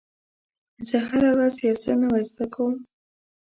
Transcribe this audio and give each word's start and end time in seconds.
زه 0.87 0.97
هره 1.09 1.29
ورځ 1.35 1.55
یو 1.67 1.75
څه 1.83 1.91
نوی 2.01 2.23
زده 2.31 2.45
کوم. 2.53 2.73